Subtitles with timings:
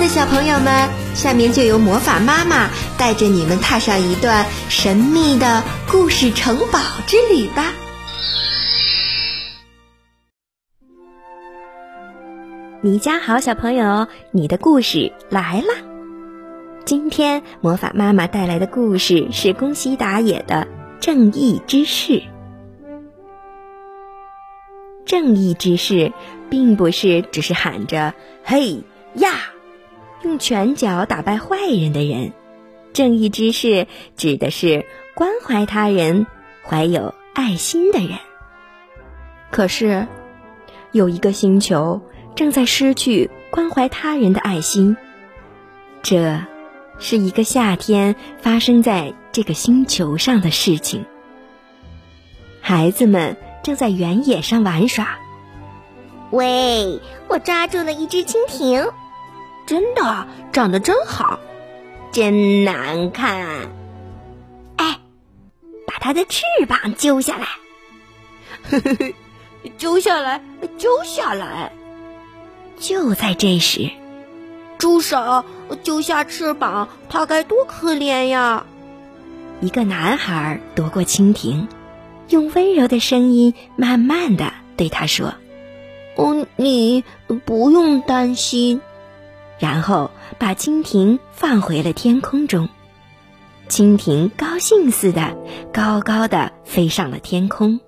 [0.00, 7.74] 的小朋友们，下面就由魔法妈妈带着你们踏上一段神秘的故事城堡之旅吧。
[12.80, 15.66] 你家好，小朋友，你的故事来了。
[16.86, 20.66] 今天魔法妈妈带来的故事是宫西达也的
[20.98, 22.12] 《正义之士》。
[25.04, 26.10] 正义之士，
[26.48, 29.28] 并不是只是喊着“嘿呀”，
[30.22, 32.32] 用拳脚打败坏人的人。
[32.92, 34.84] 正义之士指的是
[35.14, 36.26] 关怀他人、
[36.62, 38.18] 怀有爱心的人。
[39.50, 40.06] 可是，
[40.92, 42.00] 有一个星球
[42.34, 44.96] 正在失去关怀他人的爱心。
[46.02, 46.40] 这，
[46.98, 51.04] 是一个夏天发生在这个星球上的事情。
[52.60, 55.18] 孩子们正在原野上玩耍。
[56.30, 58.86] 喂，我抓住了一只蜻蜓，
[59.70, 61.38] 真的长得真好，
[62.10, 63.46] 真难看。
[64.74, 64.98] 哎，
[65.86, 67.46] 把它的翅膀揪下来，
[68.64, 69.14] 嘿嘿嘿，
[69.78, 70.42] 揪下来，
[70.76, 71.70] 揪下来。
[72.80, 73.88] 就在这时，
[74.76, 75.44] 住手！
[75.84, 78.66] 揪下翅膀，它该多可怜呀！
[79.60, 81.68] 一个男孩夺过蜻蜓，
[82.30, 85.32] 用温柔的声音慢慢的对他说。
[86.16, 87.04] 哦，你
[87.44, 88.80] 不用担心。
[89.60, 92.68] 然后把蜻蜓放回了天空中。
[93.68, 95.36] 蜻蜓高兴似的，
[95.72, 97.78] 高高的飞上了天空。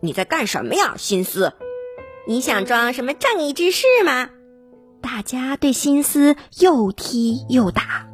[0.00, 1.54] 你在干什么呀，心思？
[2.28, 4.28] 你想装什么正义之士吗？
[5.00, 8.06] 大家对心思又踢又打，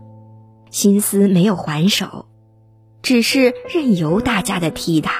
[0.70, 2.26] 心思没有还手，
[3.02, 5.12] 只是任由大家的踢打。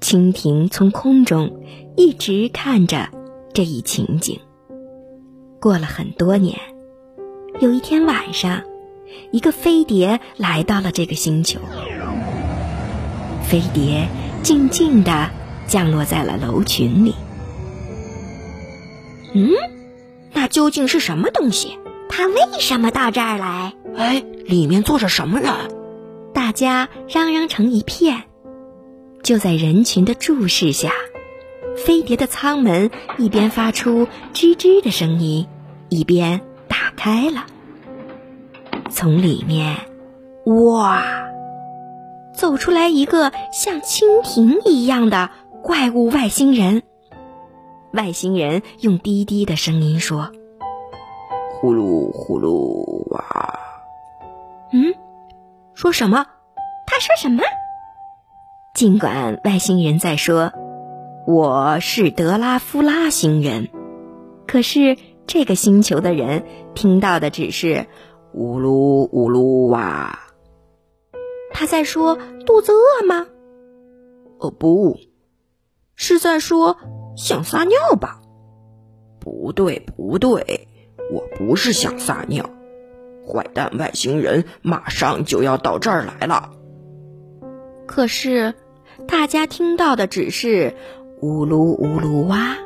[0.00, 1.62] 蜻蜓从空中
[1.96, 3.10] 一直看着
[3.54, 4.40] 这一情景。
[5.60, 6.58] 过了很多年，
[7.60, 8.62] 有一天晚上，
[9.32, 11.58] 一个飞碟来到了这个星球。
[13.42, 14.08] 飞碟
[14.42, 15.30] 静静地
[15.66, 17.14] 降落在了楼群里。
[19.34, 19.50] 嗯，
[20.32, 21.78] 那究竟是什么东西？
[22.08, 23.74] 它为什么到这儿来？
[23.96, 25.52] 哎，里面坐着什么人？
[26.32, 28.22] 大家嚷嚷成一片。
[29.22, 30.92] 就在人群的注视下，
[31.84, 35.46] 飞碟的舱门一边发出吱吱的声音，
[35.88, 37.46] 一边打开了。
[38.90, 39.76] 从里面，
[40.44, 41.02] 哇，
[42.34, 45.30] 走出来一个像蜻蜓一样的
[45.62, 46.82] 怪物外星人。
[47.92, 50.30] 外星人用低低的声音说
[51.52, 53.58] ：“呼噜呼噜哇。”
[54.72, 54.94] 嗯，
[55.74, 56.26] 说什么？
[56.86, 57.42] 他说什么？
[58.74, 60.52] 尽管外星人在说
[61.30, 63.68] 我是德拉夫拉星人，
[64.46, 64.96] 可是
[65.26, 66.42] 这个星球的人
[66.74, 67.86] 听到的只是
[68.32, 70.18] 呜噜呜噜哇。
[71.52, 72.16] 他在说
[72.46, 73.26] 肚子饿吗？
[74.38, 74.96] 哦，不
[75.96, 76.78] 是在说
[77.14, 78.22] 想撒尿吧？
[79.20, 80.66] 不对，不对，
[81.12, 82.48] 我不是想撒尿。
[83.26, 86.52] 坏蛋外星人马上就要到这儿来了。
[87.86, 88.54] 可是。
[89.06, 90.74] 大家听到的只是
[91.20, 92.56] 呜噜呜噜哇，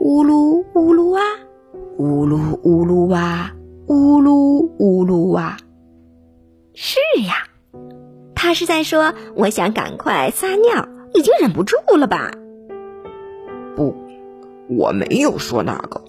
[0.00, 1.20] 呜噜呜噜哇，
[1.98, 3.52] 呜噜呜噜哇，
[3.86, 5.58] 呜噜呜噜哇。
[6.72, 7.34] 是呀，
[8.34, 12.30] 他是在说我想赶快撒尿，已经忍不住了吧？
[13.76, 13.94] 不，
[14.70, 16.02] 我没有说那个。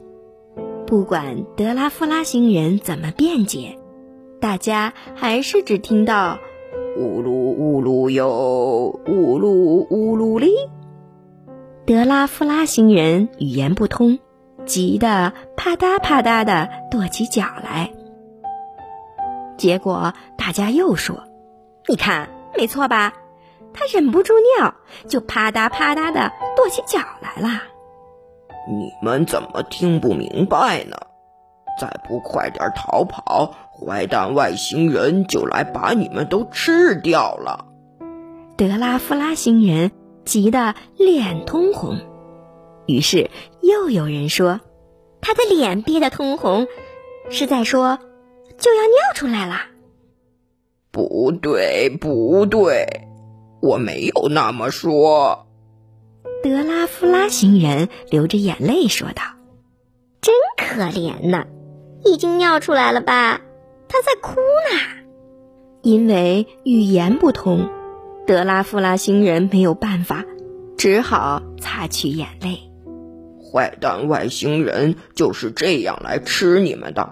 [0.87, 3.77] 不管德拉夫拉星人怎么辩解，
[4.39, 6.39] 大家还是只听到。
[6.97, 10.49] 呜噜呜噜哟，呜噜呜噜哩。
[11.89, 14.19] 德拉夫拉星人语言不通，
[14.67, 17.89] 急得啪嗒啪嗒的跺起脚来。
[19.57, 21.23] 结果大家又说
[21.89, 23.15] ：“你看，没错吧？
[23.73, 24.75] 他忍不住尿，
[25.07, 27.63] 就啪嗒啪嗒的跺起脚来了。”
[28.69, 30.95] 你们怎么听不明白呢？
[31.81, 37.65] 再不快点逃跑，坏蛋外星人就来把你们都吃掉了！
[38.55, 39.89] 德拉夫拉星人
[40.29, 41.97] 急得脸通红，
[42.85, 43.31] 于是
[43.61, 44.61] 又有人说
[45.21, 46.67] ：“他的脸憋得通红，
[47.31, 47.97] 是在说
[48.59, 49.61] 就要尿出来了。”
[50.93, 53.07] 不对，不对，
[53.59, 55.47] 我没有那么说。
[56.43, 59.23] 德拉夫拉星人流着眼泪说道
[60.21, 61.47] ：“真可怜呢。”
[62.05, 63.41] 已经尿出来了吧？
[63.87, 64.79] 他在哭呢。
[65.81, 67.67] 因为语言不通，
[68.29, 70.23] 德拉夫拉星人没有办法，
[70.77, 72.59] 只好擦去眼泪。
[73.41, 77.09] 坏蛋外星人就是这样来吃你们的，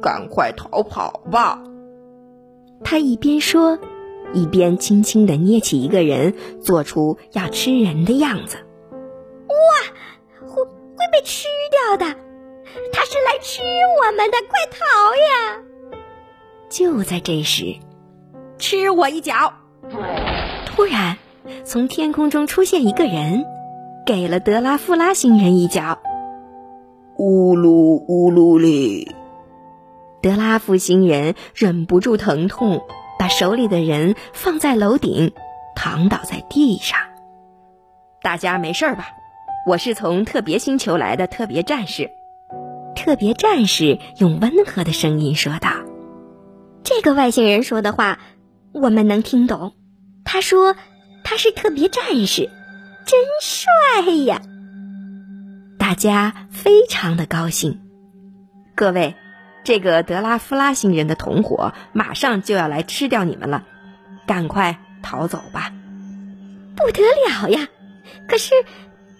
[0.00, 1.60] 赶快逃跑吧！
[2.84, 3.80] 他一边说，
[4.32, 8.56] 一边轻轻地捏起一个人，做出要吃人的样子。
[9.48, 12.14] 哇，会会被吃掉的！
[12.92, 13.60] 他是来吃
[14.00, 15.62] 我们的，快逃呀！
[16.68, 17.74] 就在这时，
[18.56, 19.52] 吃我一脚！
[20.80, 21.18] 突然，
[21.62, 23.44] 从天空中出现一个人，
[24.06, 25.98] 给了德拉夫拉星人一脚。
[27.18, 29.14] 呜噜呜噜哩！
[30.22, 32.80] 德拉夫星人忍不住疼痛，
[33.18, 35.34] 把手里的人放在楼顶，
[35.76, 36.98] 躺倒在地上。
[38.22, 39.08] 大家没事吧？
[39.66, 42.10] 我是从特别星球来的特别战士。
[42.96, 45.72] 特别战士用温和的声音说道
[46.82, 48.18] ：“这个外星人说的话，
[48.72, 49.74] 我们能听懂。
[50.32, 50.76] 他说
[51.24, 52.48] 他是特别战士，
[53.04, 54.40] 真帅呀！”
[55.76, 57.80] 大家非常的高兴。
[58.76, 59.16] 各位。
[59.62, 63.64] 这个德拉夫拉星人的同伙马上就要来吃掉你们了，
[64.26, 65.70] 赶快逃走吧！
[66.74, 67.68] 不得了呀！
[68.26, 68.54] 可是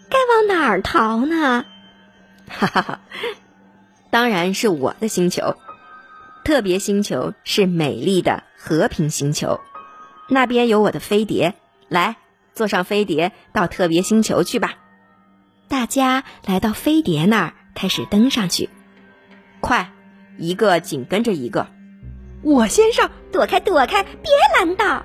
[0.08, 1.66] 该往哪儿逃呢？
[2.48, 3.00] 哈哈哈！
[4.08, 5.56] 当然是我的星球，
[6.42, 9.60] 特别星球是美丽的和平星球，
[10.30, 11.54] 那边有我的飞碟，
[11.88, 12.16] 来
[12.54, 14.74] 坐上飞碟到特别星球去吧！
[15.68, 18.70] 大家来到飞碟那儿，开始登上去，
[19.60, 19.92] 快！
[20.38, 21.66] 一个紧跟着一个，
[22.42, 25.04] 我先上，躲开，躲开，别拦道！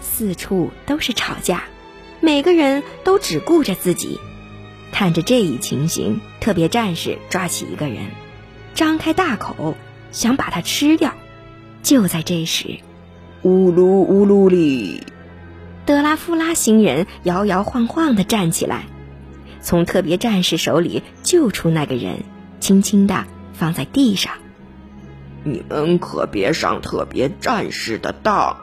[0.00, 1.62] 四处都是吵架，
[2.20, 4.20] 每个人都只顾着自己。
[4.92, 8.08] 看着这一情形，特别战士抓起一个人，
[8.74, 9.76] 张开大口
[10.12, 11.14] 想把他吃掉。
[11.82, 12.80] 就在这时，
[13.44, 15.02] 呜噜呜噜哩，
[15.84, 18.86] 德拉夫拉星人摇摇晃晃地站起来，
[19.60, 22.24] 从特别战士手里救出那个人，
[22.58, 23.24] 轻轻地。
[23.52, 24.32] 放在地上，
[25.44, 28.56] 你们可别上特别战士的当。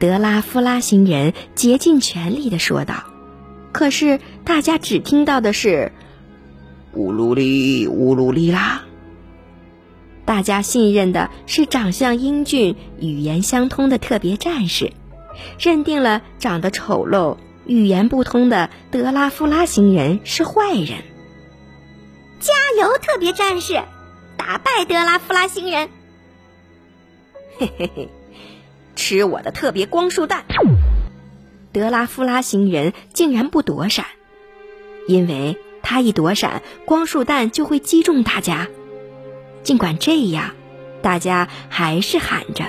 [0.00, 3.04] 德拉夫拉星人竭尽全力地说道。
[3.70, 5.92] 可是大家只听到的是
[6.94, 8.85] “乌鲁里乌噜哩啦”。
[10.26, 14.92] 大家信任的是长相英俊、语言相通的特别战士，
[15.58, 20.98] 认定了长得丑陋、语言不通的德拉夫拉星人是坏人。
[22.40, 23.80] 加油，特别战士！
[24.36, 25.88] 打败德拉夫拉星人！
[27.58, 28.08] 嘿嘿嘿，
[28.94, 30.44] 吃我的特别光束弹！
[31.72, 34.04] 德拉夫拉星人竟然不躲闪，
[35.06, 38.68] 因为他一躲闪，光束弹就会击中大家。
[39.66, 40.54] 尽管这样，
[41.02, 42.66] 大家还是喊着：“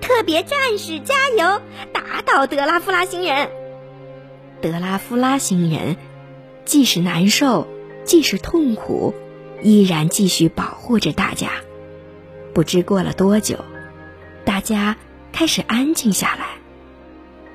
[0.00, 1.60] 特别战士加油，
[1.92, 3.50] 打倒德拉夫拉星人！”
[4.62, 5.96] 德拉夫拉星人
[6.64, 7.66] 既是难受。
[8.04, 9.12] 即使痛苦，
[9.60, 11.50] 依然继续保护着大家。
[12.54, 13.58] 不知过了多久，
[14.46, 14.96] 大家
[15.32, 16.46] 开始安静下来。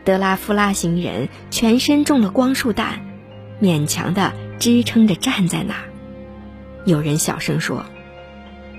[0.04, 3.04] 德拉夫拉星人全身中了光束弹，
[3.62, 5.86] 勉强的支撑着站在那儿。
[6.86, 7.84] 有人小声说：“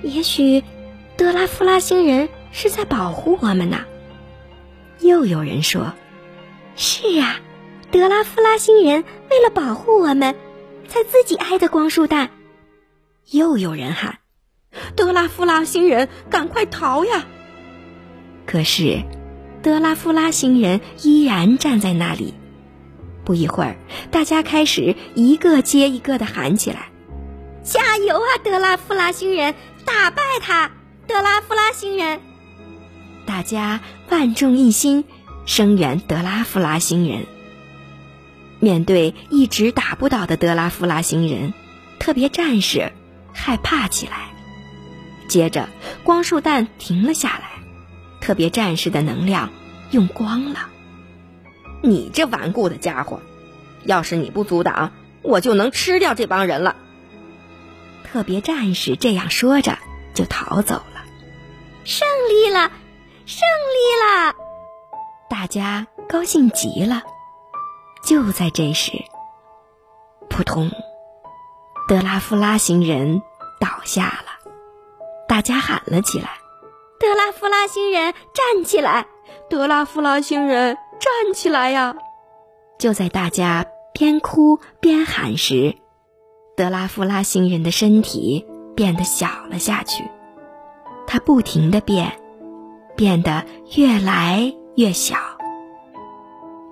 [0.04, 0.62] 也许，
[1.16, 3.84] 德拉夫拉星人是在保护我们呢。”
[5.00, 5.92] 又有人说
[6.76, 7.40] ：“是啊，
[7.90, 10.34] 德拉夫拉星人为了保护我们。”
[10.86, 12.30] 才自己挨的光束弹，
[13.30, 14.18] 又有人喊
[14.94, 17.24] ：“德拉夫拉星人，赶快逃呀！”
[18.46, 19.02] 可是，
[19.62, 22.34] 德拉夫拉星人依然站在那里。
[23.24, 23.76] 不一会儿，
[24.10, 26.90] 大家开始一个接一个的喊起来
[27.64, 30.70] ：“加油啊，德拉夫拉星人，打败他！
[31.06, 32.20] 德拉夫拉星人！”
[33.26, 35.04] 大家万众一心，
[35.46, 37.26] 声援德拉夫拉星人。
[38.60, 41.52] 面对一直打不倒的德拉夫拉星人，
[41.98, 42.92] 特别战士
[43.32, 44.30] 害怕起来。
[45.28, 45.68] 接着，
[46.02, 47.50] 光束弹停了下来，
[48.20, 49.50] 特别战士的能量
[49.90, 50.68] 用光了。
[51.82, 53.20] 你这顽固的家伙，
[53.84, 56.76] 要是你不阻挡，我就能吃掉这帮人了。
[58.14, 59.76] 特别战士这样说着，
[60.14, 61.02] 就逃走了。
[61.82, 62.70] 胜利了，
[63.26, 63.40] 胜
[63.74, 64.36] 利了！
[65.28, 67.02] 大家高兴极了。
[68.04, 68.92] 就在这时，
[70.30, 70.70] 扑通，
[71.88, 73.20] 德拉夫拉星人
[73.58, 74.48] 倒下了。
[75.26, 76.38] 大家喊了起来
[77.00, 79.08] ：“德拉夫拉星人站起来！
[79.50, 81.96] 德拉夫拉星人站起来呀！”
[82.78, 85.78] 就在大家边哭边喊时，
[86.56, 88.46] 德拉夫拉星人的身体
[88.76, 90.04] 变得小了下去，
[91.04, 92.12] 他不停的变，
[92.94, 93.44] 变得
[93.76, 95.16] 越来越小，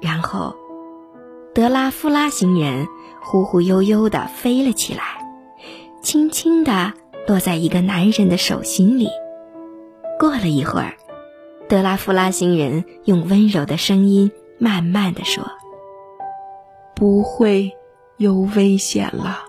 [0.01, 0.55] 然后。
[1.55, 2.87] 德拉夫拉星人
[3.21, 5.03] 忽忽悠悠地飞了起来，
[6.01, 6.95] 轻轻地
[7.27, 9.09] 落在一个男人的手心里。
[10.19, 10.95] 过了一会儿，
[11.69, 15.45] 德拉夫拉星人用温柔的声音慢慢地说
[16.97, 17.71] ：“不会
[18.17, 19.43] 有危险了。”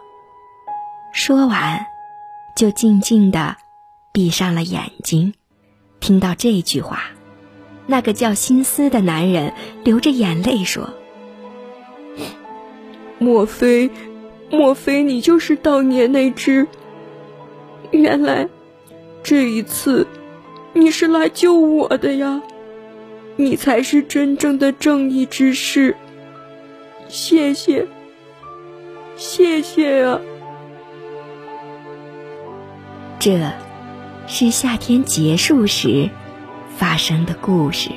[1.13, 1.86] 说完，
[2.55, 3.55] 就静静的
[4.12, 5.36] 闭上了眼睛。
[6.00, 7.03] 听到这句话，
[7.86, 9.53] 那个叫心思的男人
[9.84, 10.89] 流着眼泪说
[13.20, 13.91] ：“莫非，
[14.50, 16.67] 莫非你就是当年那只？
[17.91, 18.50] 原来，
[19.22, 20.08] 这一次，
[20.74, 22.41] 你是来救我的呀！
[23.36, 25.96] 你才是真正的正义之士。
[27.08, 27.88] 谢谢，
[29.15, 30.20] 谢谢啊！”
[33.24, 33.53] 这，
[34.27, 36.10] 是夏天结束时
[36.75, 37.89] 发生的故事。